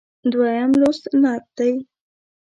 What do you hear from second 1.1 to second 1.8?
نعت دی.